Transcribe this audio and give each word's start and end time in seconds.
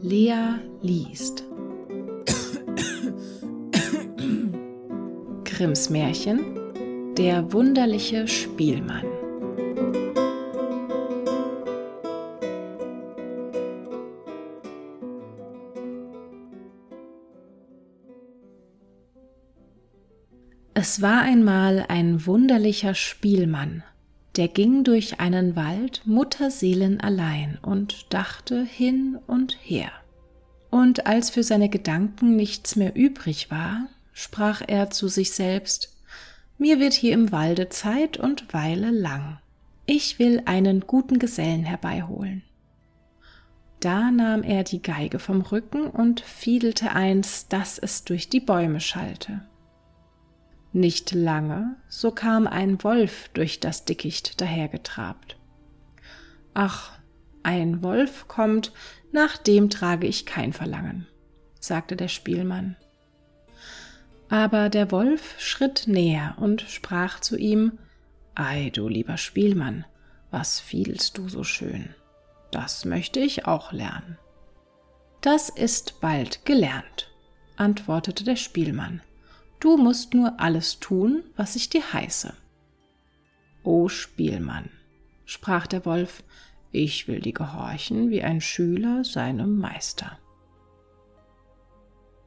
Lea 0.00 0.60
liest. 0.80 1.44
Grimms 5.44 5.90
Märchen 5.90 7.14
Der 7.16 7.52
wunderliche 7.52 8.28
Spielmann. 8.28 9.04
Es 20.74 21.02
war 21.02 21.22
einmal 21.22 21.84
ein 21.88 22.24
wunderlicher 22.24 22.94
Spielmann, 22.94 23.82
der 24.38 24.46
ging 24.46 24.84
durch 24.84 25.18
einen 25.18 25.56
Wald 25.56 26.02
Mutterseelen 26.04 27.00
allein 27.00 27.58
und 27.60 28.14
dachte 28.14 28.62
hin 28.62 29.18
und 29.26 29.58
her. 29.60 29.90
Und 30.70 31.06
als 31.06 31.30
für 31.30 31.42
seine 31.42 31.68
Gedanken 31.68 32.36
nichts 32.36 32.76
mehr 32.76 32.94
übrig 32.94 33.50
war, 33.50 33.88
sprach 34.12 34.62
er 34.64 34.90
zu 34.90 35.08
sich 35.08 35.32
selbst 35.32 35.96
Mir 36.56 36.78
wird 36.78 36.92
hier 36.92 37.14
im 37.14 37.32
Walde 37.32 37.68
Zeit 37.68 38.16
und 38.16 38.54
Weile 38.54 38.92
lang. 38.92 39.40
Ich 39.86 40.20
will 40.20 40.42
einen 40.44 40.82
guten 40.82 41.18
Gesellen 41.18 41.64
herbeiholen. 41.64 42.44
Da 43.80 44.12
nahm 44.12 44.44
er 44.44 44.62
die 44.62 44.82
Geige 44.82 45.18
vom 45.18 45.40
Rücken 45.40 45.88
und 45.88 46.20
fiedelte 46.20 46.92
eins, 46.92 47.48
dass 47.48 47.76
es 47.76 48.04
durch 48.04 48.28
die 48.28 48.40
Bäume 48.40 48.78
schallte. 48.78 49.42
Nicht 50.72 51.12
lange, 51.12 51.76
so 51.88 52.10
kam 52.10 52.46
ein 52.46 52.82
Wolf 52.84 53.30
durch 53.32 53.60
das 53.60 53.84
Dickicht 53.84 54.40
dahergetrabt. 54.40 55.36
Ach, 56.54 56.92
ein 57.42 57.82
Wolf 57.82 58.28
kommt, 58.28 58.72
nach 59.10 59.38
dem 59.38 59.70
trage 59.70 60.06
ich 60.06 60.26
kein 60.26 60.52
Verlangen, 60.52 61.06
sagte 61.60 61.96
der 61.96 62.08
Spielmann. 62.08 62.76
Aber 64.28 64.68
der 64.68 64.90
Wolf 64.90 65.40
schritt 65.40 65.84
näher 65.86 66.36
und 66.38 66.60
sprach 66.62 67.20
zu 67.20 67.36
ihm 67.38 67.78
Ei, 68.34 68.70
du 68.74 68.88
lieber 68.88 69.16
Spielmann, 69.16 69.86
was 70.30 70.60
fiedelst 70.60 71.16
du 71.16 71.28
so 71.28 71.44
schön? 71.44 71.94
Das 72.50 72.84
möchte 72.84 73.20
ich 73.20 73.46
auch 73.46 73.72
lernen. 73.72 74.18
Das 75.22 75.48
ist 75.48 76.00
bald 76.00 76.44
gelernt, 76.44 77.10
antwortete 77.56 78.24
der 78.24 78.36
Spielmann. 78.36 79.00
Du 79.60 79.76
musst 79.76 80.14
nur 80.14 80.38
alles 80.38 80.78
tun, 80.78 81.24
was 81.36 81.56
ich 81.56 81.68
dir 81.68 81.92
heiße. 81.92 82.32
O 83.64 83.88
Spielmann, 83.88 84.70
sprach 85.24 85.66
der 85.66 85.84
Wolf, 85.84 86.22
ich 86.70 87.08
will 87.08 87.20
dir 87.20 87.32
gehorchen 87.32 88.10
wie 88.10 88.22
ein 88.22 88.40
Schüler 88.40 89.04
seinem 89.04 89.58
Meister. 89.58 90.18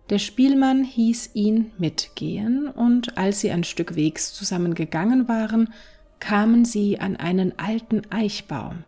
Der 0.09 0.19
Spielmann 0.19 0.83
hieß 0.83 1.31
ihn 1.35 1.71
mitgehen, 1.77 2.67
und 2.67 3.17
als 3.17 3.39
sie 3.39 3.51
ein 3.51 3.63
Stück 3.63 3.95
Wegs 3.95 4.33
zusammengegangen 4.33 5.29
waren, 5.29 5.73
kamen 6.19 6.65
sie 6.65 6.99
an 6.99 7.15
einen 7.15 7.57
alten 7.57 8.01
Eichbaum, 8.11 8.83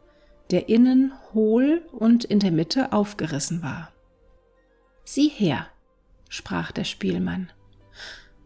der 0.52 0.67
innen 0.67 1.14
hohl 1.33 1.81
und 1.94 2.25
in 2.25 2.39
der 2.39 2.52
Mitte 2.52 2.91
aufgerissen 2.91 3.64
war. 3.64 3.91
Sieh 5.05 5.30
her, 5.30 5.67
sprach 6.27 6.73
der 6.73 6.83
Spielmann, 6.83 7.49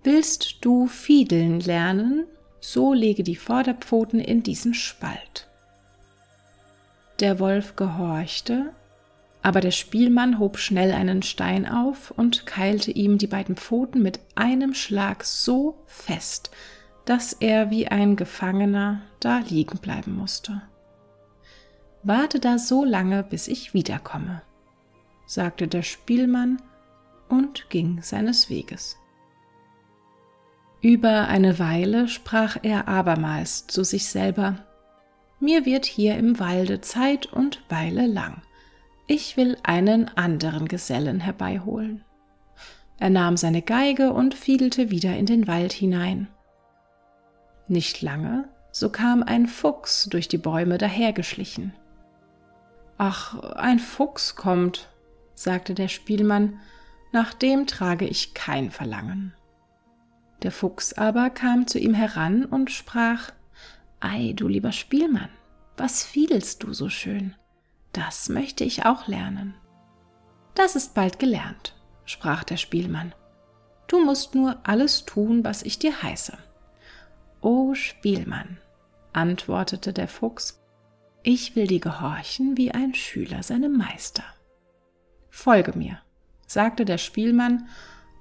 Willst 0.03 0.57
du 0.61 0.87
fiedeln 0.87 1.59
lernen, 1.59 2.25
so 2.59 2.93
lege 2.93 3.23
die 3.23 3.35
Vorderpfoten 3.35 4.19
in 4.19 4.43
diesen 4.43 4.73
Spalt. 4.73 5.47
Der 7.19 7.39
Wolf 7.39 7.75
gehorchte, 7.75 8.71
aber 9.41 9.61
der 9.61 9.71
Spielmann 9.71 10.39
hob 10.39 10.57
schnell 10.57 10.91
einen 10.91 11.23
Stein 11.23 11.67
auf 11.67 12.11
und 12.11 12.45
keilte 12.45 12.91
ihm 12.91 13.17
die 13.17 13.27
beiden 13.27 13.55
Pfoten 13.55 14.01
mit 14.01 14.19
einem 14.35 14.73
Schlag 14.73 15.23
so 15.23 15.81
fest, 15.85 16.51
dass 17.05 17.33
er 17.33 17.69
wie 17.69 17.87
ein 17.87 18.17
Gefangener 18.17 19.01
da 19.19 19.39
liegen 19.39 19.77
bleiben 19.79 20.15
musste. 20.15 20.61
Warte 22.03 22.39
da 22.39 22.57
so 22.57 22.83
lange, 22.83 23.23
bis 23.23 23.47
ich 23.47 23.73
wiederkomme, 23.73 24.41
sagte 25.25 25.67
der 25.67 25.83
Spielmann 25.83 26.61
und 27.29 27.69
ging 27.69 28.01
seines 28.01 28.49
Weges. 28.49 28.97
Über 30.81 31.27
eine 31.27 31.57
Weile 31.57 32.07
sprach 32.07 32.57
er 32.61 32.87
abermals 32.87 33.67
zu 33.67 33.83
sich 33.83 34.09
selber 34.09 34.55
Mir 35.39 35.65
wird 35.65 35.85
hier 35.85 36.17
im 36.17 36.39
Walde 36.39 36.81
Zeit 36.81 37.25
und 37.25 37.61
Weile 37.69 38.05
lang. 38.05 38.41
Ich 39.07 39.37
will 39.37 39.57
einen 39.63 40.09
anderen 40.09 40.67
Gesellen 40.67 41.19
herbeiholen. 41.19 42.03
Er 42.99 43.09
nahm 43.09 43.37
seine 43.37 43.61
Geige 43.61 44.13
und 44.13 44.33
fiedelte 44.33 44.89
wieder 44.89 45.15
in 45.15 45.25
den 45.25 45.47
Wald 45.47 45.73
hinein. 45.73 46.27
Nicht 47.67 48.01
lange, 48.01 48.47
so 48.71 48.89
kam 48.89 49.23
ein 49.23 49.47
Fuchs 49.47 50.07
durch 50.09 50.27
die 50.27 50.37
Bäume 50.37 50.77
dahergeschlichen. 50.77 51.73
Ach, 52.97 53.39
ein 53.55 53.79
Fuchs 53.79 54.35
kommt, 54.35 54.89
sagte 55.35 55.73
der 55.73 55.87
Spielmann, 55.87 56.59
nach 57.11 57.33
dem 57.33 57.67
trage 57.67 58.05
ich 58.05 58.33
kein 58.33 58.71
Verlangen. 58.71 59.33
Der 60.43 60.51
Fuchs 60.51 60.93
aber 60.93 61.29
kam 61.29 61.67
zu 61.67 61.79
ihm 61.79 61.93
heran 61.93 62.45
und 62.45 62.71
sprach 62.71 63.31
Ei, 63.99 64.33
du 64.35 64.47
lieber 64.47 64.71
Spielmann, 64.71 65.29
was 65.75 66.03
fiedelst 66.03 66.63
du 66.63 66.73
so 66.73 66.89
schön? 66.89 67.35
Das 67.93 68.29
möchte 68.29 68.63
ich 68.63 68.85
auch 68.85 69.07
lernen. 69.07 69.55
Das 70.53 70.75
ist 70.75 70.93
bald 70.93 71.19
gelernt, 71.19 71.75
sprach 72.05 72.43
der 72.43 72.57
Spielmann. 72.57 73.13
Du 73.87 74.03
musst 74.03 74.35
nur 74.35 74.57
alles 74.63 75.05
tun, 75.05 75.43
was 75.43 75.63
ich 75.63 75.79
dir 75.79 76.03
heiße. 76.03 76.37
O 77.41 77.73
Spielmann, 77.73 78.59
antwortete 79.13 79.93
der 79.93 80.07
Fuchs, 80.07 80.61
ich 81.23 81.55
will 81.55 81.67
dir 81.67 81.79
gehorchen 81.79 82.57
wie 82.57 82.71
ein 82.71 82.93
Schüler 82.93 83.43
seinem 83.43 83.77
Meister. 83.77 84.23
Folge 85.29 85.77
mir, 85.77 85.99
sagte 86.45 86.85
der 86.85 86.97
Spielmann 86.97 87.67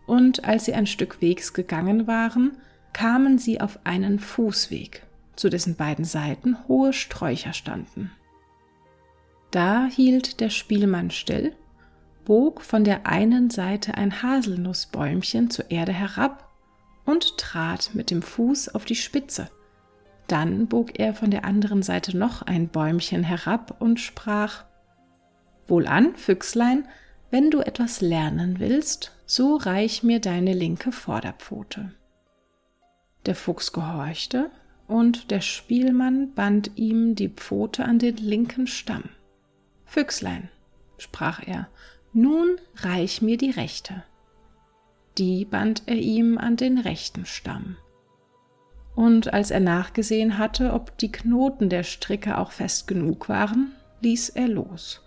und 0.06 0.44
als 0.44 0.64
sie 0.64 0.74
ein 0.74 0.86
Stück 0.86 1.20
Wegs 1.20 1.52
gegangen 1.52 2.06
waren, 2.06 2.58
kamen 2.92 3.38
sie 3.38 3.60
auf 3.60 3.78
einen 3.84 4.18
Fußweg, 4.18 5.02
zu 5.34 5.48
dessen 5.48 5.76
beiden 5.76 6.04
Seiten 6.04 6.56
hohe 6.68 6.92
Sträucher 6.92 7.52
standen. 7.52 8.10
Da 9.50 9.86
hielt 9.86 10.40
der 10.40 10.50
Spielmann 10.50 11.10
still, 11.10 11.54
bog 12.24 12.62
von 12.62 12.84
der 12.84 13.06
einen 13.06 13.50
Seite 13.50 13.94
ein 13.94 14.22
Haselnussbäumchen 14.22 15.50
zur 15.50 15.70
Erde 15.70 15.92
herab 15.92 16.48
und 17.04 17.38
trat 17.38 17.90
mit 17.94 18.10
dem 18.10 18.22
Fuß 18.22 18.74
auf 18.74 18.84
die 18.84 18.96
Spitze. 18.96 19.48
Dann 20.26 20.66
bog 20.66 20.98
er 20.98 21.14
von 21.14 21.30
der 21.30 21.44
anderen 21.44 21.82
Seite 21.82 22.16
noch 22.16 22.42
ein 22.42 22.68
Bäumchen 22.68 23.22
herab 23.22 23.76
und 23.80 24.00
sprach 24.00 24.64
Wohlan, 25.68 26.16
Füchslein, 26.16 26.86
wenn 27.30 27.50
du 27.50 27.60
etwas 27.60 28.00
lernen 28.00 28.58
willst, 28.58 29.15
so 29.26 29.56
reich 29.56 30.02
mir 30.02 30.20
deine 30.20 30.54
linke 30.54 30.92
Vorderpfote. 30.92 31.92
Der 33.26 33.34
Fuchs 33.34 33.72
gehorchte, 33.72 34.50
und 34.86 35.32
der 35.32 35.40
Spielmann 35.40 36.32
band 36.34 36.70
ihm 36.76 37.16
die 37.16 37.28
Pfote 37.28 37.84
an 37.84 37.98
den 37.98 38.18
linken 38.18 38.68
Stamm. 38.68 39.02
Füchslein, 39.84 40.48
sprach 40.96 41.44
er, 41.44 41.68
nun 42.12 42.56
reich 42.76 43.20
mir 43.20 43.36
die 43.36 43.50
rechte. 43.50 44.04
Die 45.18 45.44
band 45.44 45.82
er 45.86 45.96
ihm 45.96 46.38
an 46.38 46.56
den 46.56 46.78
rechten 46.78 47.26
Stamm. 47.26 47.76
Und 48.94 49.34
als 49.34 49.50
er 49.50 49.60
nachgesehen 49.60 50.38
hatte, 50.38 50.72
ob 50.72 50.96
die 50.98 51.10
Knoten 51.10 51.68
der 51.68 51.82
Stricke 51.82 52.38
auch 52.38 52.52
fest 52.52 52.86
genug 52.86 53.28
waren, 53.28 53.72
ließ 54.02 54.30
er 54.30 54.46
los 54.46 55.05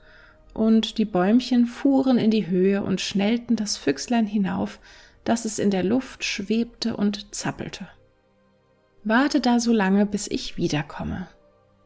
und 0.59 0.97
die 0.97 1.05
Bäumchen 1.05 1.65
fuhren 1.65 2.17
in 2.17 2.31
die 2.31 2.47
Höhe 2.47 2.83
und 2.83 2.99
schnellten 2.99 3.55
das 3.55 3.77
Füchslein 3.77 4.27
hinauf, 4.27 4.79
dass 5.23 5.45
es 5.45 5.57
in 5.57 5.71
der 5.71 5.83
Luft 5.83 6.25
schwebte 6.25 6.97
und 6.97 7.33
zappelte. 7.33 7.87
Warte 9.05 9.39
da 9.39 9.61
so 9.61 9.71
lange, 9.71 10.05
bis 10.05 10.27
ich 10.27 10.57
wiederkomme, 10.57 11.27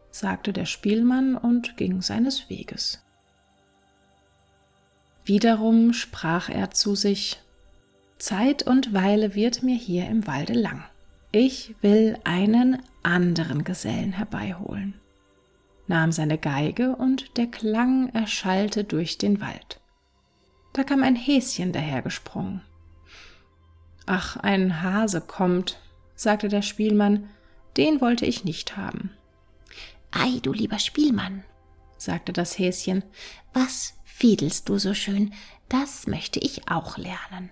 sagte 0.10 0.54
der 0.54 0.66
Spielmann 0.66 1.38
und 1.38 1.78
ging 1.78 2.02
seines 2.02 2.50
Weges. 2.50 3.04
Wiederum 5.24 5.94
sprach 5.94 6.50
er 6.50 6.72
zu 6.72 6.96
sich 6.96 7.40
Zeit 8.18 8.64
und 8.64 8.92
Weile 8.92 9.36
wird 9.36 9.62
mir 9.62 9.78
hier 9.78 10.08
im 10.08 10.26
Walde 10.26 10.54
lang. 10.54 10.84
Ich 11.32 11.76
will 11.82 12.18
einen 12.24 12.82
anderen 13.04 13.64
Gesellen 13.64 14.14
herbeiholen 14.14 14.96
nahm 15.88 16.12
seine 16.12 16.38
Geige 16.38 16.96
und 16.96 17.38
der 17.38 17.48
Klang 17.48 18.10
erschallte 18.10 18.84
durch 18.84 19.18
den 19.18 19.42
Wald. 19.42 19.80
Da 20.74 20.84
kam 20.84 21.04
ein 21.04 21.16
Häschen 21.16 21.72
dahergesprungen. 21.72 22.62
Ach, 24.06 24.38
ein 24.38 24.82
Hase 24.82 25.22
kommt, 25.22 25.80
sagte 26.16 26.48
der 26.48 26.62
Spielmann, 26.62 27.30
den 27.78 28.02
wollte 28.02 28.26
ich 28.26 28.44
nicht 28.44 28.76
haben. 28.78 29.12
Ei, 30.12 30.40
du 30.42 30.52
lieber 30.52 30.80
Spielmann, 30.80 31.44
sagte 31.98 32.34
das 32.34 32.58
Häschen, 32.58 33.04
was 33.54 33.94
fiedelst 34.04 34.70
du 34.70 34.78
so 34.78 34.94
schön, 34.94 35.34
das 35.70 36.08
möchte 36.08 36.40
ich 36.40 36.70
auch 36.70 36.98
lernen. 36.98 37.50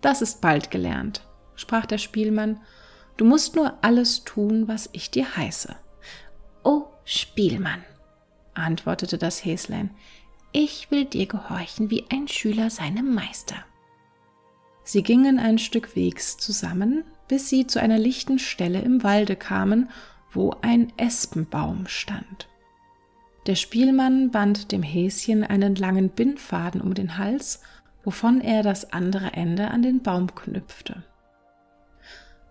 Das 0.00 0.22
ist 0.22 0.40
bald 0.40 0.70
gelernt, 0.70 1.26
sprach 1.56 1.86
der 1.86 1.98
Spielmann, 1.98 2.60
du 3.16 3.24
musst 3.24 3.56
nur 3.56 3.78
alles 3.82 4.24
tun, 4.24 4.68
was 4.68 4.88
ich 4.92 5.10
dir 5.10 5.36
heiße. 5.36 5.76
O 6.62 6.86
Spielmann, 7.04 7.84
antwortete 8.54 9.18
das 9.18 9.44
Häslein, 9.44 9.90
ich 10.52 10.90
will 10.90 11.04
dir 11.04 11.26
gehorchen 11.26 11.90
wie 11.90 12.04
ein 12.10 12.28
Schüler 12.28 12.70
seinem 12.70 13.14
Meister. 13.14 13.56
Sie 14.84 15.02
gingen 15.02 15.38
ein 15.38 15.58
Stück 15.58 15.96
Wegs 15.96 16.36
zusammen, 16.36 17.04
bis 17.26 17.48
sie 17.48 17.66
zu 17.66 17.80
einer 17.80 17.98
lichten 17.98 18.38
Stelle 18.38 18.80
im 18.80 19.02
Walde 19.02 19.34
kamen, 19.34 19.90
wo 20.30 20.54
ein 20.62 20.92
Espenbaum 20.96 21.86
stand. 21.86 22.48
Der 23.46 23.54
Spielmann 23.54 24.30
band 24.30 24.72
dem 24.72 24.82
Häschen 24.82 25.44
einen 25.44 25.74
langen 25.74 26.10
Bindfaden 26.10 26.80
um 26.80 26.94
den 26.94 27.18
Hals, 27.18 27.60
wovon 28.02 28.40
er 28.40 28.62
das 28.62 28.92
andere 28.92 29.32
Ende 29.32 29.70
an 29.70 29.82
den 29.82 30.02
Baum 30.02 30.34
knüpfte. 30.34 31.02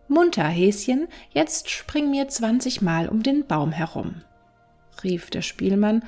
Munter, 0.07 0.47
Häschen, 0.47 1.07
jetzt 1.31 1.69
spring 1.69 2.11
mir 2.11 2.27
zwanzigmal 2.27 3.07
um 3.07 3.23
den 3.23 3.47
Baum 3.47 3.71
herum, 3.71 4.21
rief 5.03 5.29
der 5.29 5.41
Spielmann, 5.41 6.03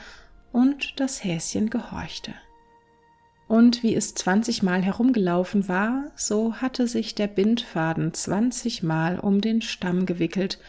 und 0.51 0.99
das 0.99 1.23
Häschen 1.23 1.69
gehorchte. 1.69 2.33
Und 3.47 3.83
wie 3.83 3.93
es 3.93 4.15
zwanzigmal 4.15 4.81
herumgelaufen 4.81 5.67
war, 5.67 6.11
so 6.15 6.55
hatte 6.55 6.87
sich 6.87 7.13
der 7.13 7.27
Bindfaden 7.27 8.13
zwanzigmal 8.13 9.19
um 9.19 9.41
den 9.41 9.61
Stamm 9.61 10.05
gewickelt, 10.05 10.59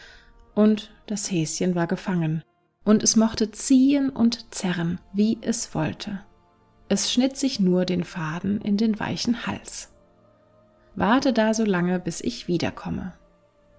und 0.53 0.91
das 1.05 1.31
Häschen 1.31 1.75
war 1.75 1.87
gefangen, 1.87 2.43
und 2.83 3.03
es 3.03 3.15
mochte 3.15 3.51
ziehen 3.51 4.09
und 4.09 4.53
zerren, 4.53 4.99
wie 5.13 5.37
es 5.41 5.73
wollte. 5.73 6.21
Es 6.89 7.11
schnitt 7.11 7.37
sich 7.37 7.59
nur 7.59 7.85
den 7.85 8.03
Faden 8.03 8.61
in 8.61 8.77
den 8.77 8.99
weichen 8.99 9.45
Hals. 9.47 9.93
Warte 10.95 11.33
da 11.33 11.53
so 11.53 11.63
lange, 11.63 11.99
bis 11.99 12.21
ich 12.21 12.47
wiederkomme, 12.47 13.13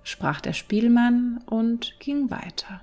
sprach 0.02 0.40
der 0.40 0.52
Spielmann 0.52 1.43
und 1.46 1.99
ging 2.00 2.31
weiter. 2.31 2.81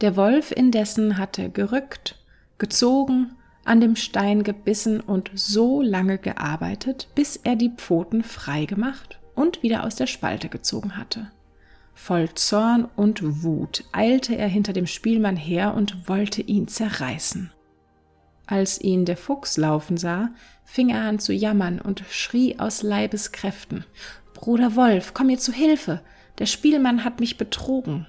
Der 0.00 0.16
Wolf 0.16 0.50
indessen 0.52 1.16
hatte 1.16 1.48
gerückt, 1.48 2.16
gezogen, 2.58 3.34
an 3.64 3.80
dem 3.80 3.96
Stein 3.96 4.42
gebissen 4.42 5.00
und 5.00 5.30
so 5.34 5.82
lange 5.82 6.18
gearbeitet, 6.18 7.08
bis 7.14 7.36
er 7.36 7.56
die 7.56 7.72
Pfoten 7.74 8.22
frei 8.22 8.66
gemacht 8.66 9.18
und 9.34 9.62
wieder 9.62 9.84
aus 9.84 9.96
der 9.96 10.06
Spalte 10.06 10.48
gezogen 10.48 10.96
hatte. 10.96 11.30
Voll 11.94 12.28
Zorn 12.34 12.86
und 12.94 13.42
Wut 13.42 13.84
eilte 13.92 14.36
er 14.36 14.48
hinter 14.48 14.74
dem 14.74 14.86
Spielmann 14.86 15.36
her 15.36 15.74
und 15.74 16.08
wollte 16.08 16.42
ihn 16.42 16.68
zerreißen. 16.68 17.50
Als 18.46 18.80
ihn 18.80 19.06
der 19.06 19.16
Fuchs 19.16 19.56
laufen 19.56 19.96
sah, 19.96 20.28
fing 20.64 20.90
er 20.90 21.02
an 21.02 21.18
zu 21.18 21.32
jammern 21.32 21.80
und 21.80 22.04
schrie 22.10 22.58
aus 22.58 22.82
Leibeskräften 22.82 23.84
Bruder 24.34 24.76
Wolf, 24.76 25.14
komm 25.14 25.28
mir 25.28 25.38
zu 25.38 25.52
Hilfe, 25.52 26.02
der 26.38 26.44
Spielmann 26.44 27.02
hat 27.02 27.18
mich 27.18 27.38
betrogen. 27.38 28.06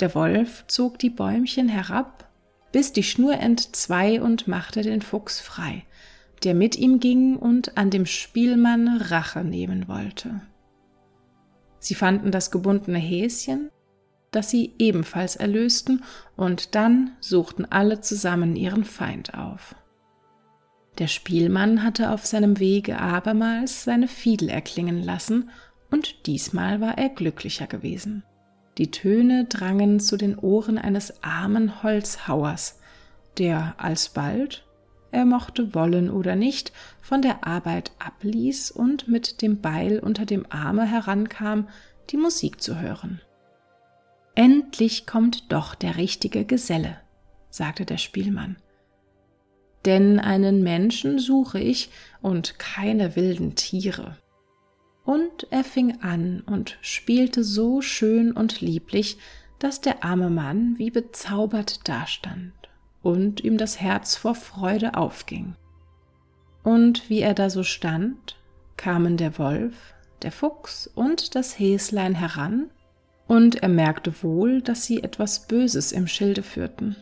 Der 0.00 0.14
Wolf 0.14 0.64
zog 0.66 0.98
die 0.98 1.10
Bäumchen 1.10 1.68
herab 1.68 2.24
biss 2.74 2.92
die 2.92 3.04
Schnur 3.04 3.34
entzwei 3.34 4.20
und 4.20 4.48
machte 4.48 4.82
den 4.82 5.00
Fuchs 5.00 5.38
frei, 5.40 5.84
der 6.42 6.54
mit 6.54 6.74
ihm 6.76 6.98
ging 6.98 7.36
und 7.36 7.78
an 7.78 7.90
dem 7.90 8.04
Spielmann 8.04 8.96
Rache 8.96 9.44
nehmen 9.44 9.86
wollte. 9.86 10.40
Sie 11.78 11.94
fanden 11.94 12.32
das 12.32 12.50
gebundene 12.50 12.98
Häschen, 12.98 13.70
das 14.32 14.50
sie 14.50 14.72
ebenfalls 14.80 15.36
erlösten, 15.36 16.02
und 16.34 16.74
dann 16.74 17.12
suchten 17.20 17.64
alle 17.64 18.00
zusammen 18.00 18.56
ihren 18.56 18.82
Feind 18.84 19.34
auf. 19.34 19.76
Der 20.98 21.06
Spielmann 21.06 21.84
hatte 21.84 22.10
auf 22.10 22.26
seinem 22.26 22.58
Wege 22.58 22.98
abermals 22.98 23.84
seine 23.84 24.08
Fiedel 24.08 24.48
erklingen 24.48 25.00
lassen, 25.00 25.48
und 25.92 26.26
diesmal 26.26 26.80
war 26.80 26.98
er 26.98 27.10
glücklicher 27.10 27.68
gewesen. 27.68 28.24
Die 28.78 28.90
Töne 28.90 29.44
drangen 29.44 30.00
zu 30.00 30.16
den 30.16 30.36
Ohren 30.36 30.78
eines 30.78 31.22
armen 31.22 31.82
Holzhauers, 31.82 32.80
der 33.38 33.74
alsbald, 33.78 34.64
er 35.12 35.24
mochte 35.24 35.74
wollen 35.74 36.10
oder 36.10 36.34
nicht, 36.34 36.72
von 37.00 37.22
der 37.22 37.46
Arbeit 37.46 37.92
abließ 38.00 38.72
und 38.72 39.06
mit 39.06 39.42
dem 39.42 39.60
Beil 39.60 40.00
unter 40.00 40.26
dem 40.26 40.44
Arme 40.50 40.84
herankam, 40.84 41.68
die 42.10 42.16
Musik 42.16 42.60
zu 42.60 42.80
hören. 42.80 43.20
Endlich 44.34 45.06
kommt 45.06 45.52
doch 45.52 45.76
der 45.76 45.96
richtige 45.96 46.44
Geselle, 46.44 46.98
sagte 47.50 47.84
der 47.84 47.98
Spielmann. 47.98 48.56
Denn 49.84 50.18
einen 50.18 50.64
Menschen 50.64 51.20
suche 51.20 51.60
ich 51.60 51.90
und 52.20 52.58
keine 52.58 53.14
wilden 53.14 53.54
Tiere. 53.54 54.16
Und 55.04 55.46
er 55.50 55.64
fing 55.64 56.00
an 56.00 56.42
und 56.46 56.78
spielte 56.80 57.44
so 57.44 57.82
schön 57.82 58.32
und 58.32 58.60
lieblich, 58.60 59.18
dass 59.58 59.80
der 59.80 60.02
arme 60.02 60.30
Mann 60.30 60.78
wie 60.78 60.90
bezaubert 60.90 61.88
dastand 61.88 62.52
und 63.02 63.44
ihm 63.44 63.58
das 63.58 63.80
Herz 63.80 64.16
vor 64.16 64.34
Freude 64.34 64.94
aufging. 64.94 65.56
Und 66.62 67.10
wie 67.10 67.20
er 67.20 67.34
da 67.34 67.50
so 67.50 67.62
stand, 67.62 68.36
kamen 68.76 69.16
der 69.18 69.38
Wolf, 69.38 69.94
der 70.22 70.32
Fuchs 70.32 70.86
und 70.86 71.34
das 71.34 71.58
Häslein 71.58 72.14
heran, 72.14 72.70
und 73.26 73.62
er 73.62 73.68
merkte 73.68 74.22
wohl, 74.22 74.60
dass 74.60 74.84
sie 74.84 75.02
etwas 75.02 75.46
Böses 75.46 75.92
im 75.92 76.06
Schilde 76.06 76.42
führten. 76.42 76.96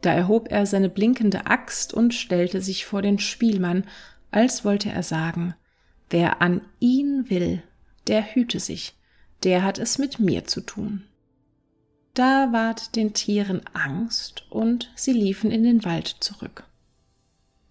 Da 0.00 0.12
erhob 0.12 0.50
er 0.50 0.64
seine 0.66 0.88
blinkende 0.88 1.46
Axt 1.46 1.92
und 1.92 2.14
stellte 2.14 2.60
sich 2.60 2.86
vor 2.86 3.02
den 3.02 3.18
Spielmann, 3.18 3.84
als 4.30 4.64
wollte 4.64 4.90
er 4.90 5.02
sagen, 5.02 5.54
Wer 6.10 6.40
an 6.40 6.62
ihn 6.80 7.28
will, 7.28 7.62
der 8.06 8.34
hüte 8.34 8.60
sich, 8.60 8.96
der 9.44 9.62
hat 9.62 9.78
es 9.78 9.98
mit 9.98 10.18
mir 10.18 10.44
zu 10.44 10.60
tun. 10.60 11.04
Da 12.14 12.52
ward 12.52 12.96
den 12.96 13.12
Tieren 13.12 13.60
Angst 13.74 14.46
und 14.50 14.90
sie 14.96 15.12
liefen 15.12 15.50
in 15.50 15.62
den 15.62 15.84
Wald 15.84 16.08
zurück. 16.20 16.64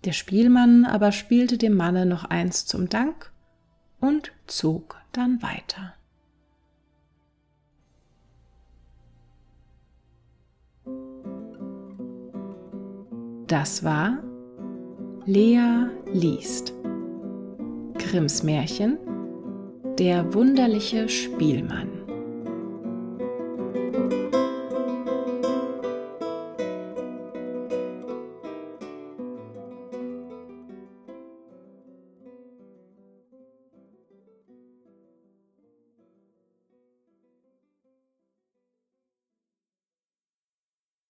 Der 0.06 0.14
Spielmann 0.14 0.86
aber 0.86 1.12
spielte 1.12 1.58
dem 1.58 1.76
Manne 1.76 2.06
noch 2.06 2.24
eins 2.24 2.66
zum 2.66 2.88
Dank 2.88 3.32
und 4.00 4.32
zog 4.46 5.02
dann 5.12 5.42
weiter. 5.42 5.94
Das 13.48 13.84
war 13.84 14.24
Lea 15.26 15.88
liest. 16.14 16.77
Grimms 18.10 18.42
Märchen 18.42 18.98
Der 20.00 20.34
wunderliche 20.34 21.10
Spielmann 21.10 21.97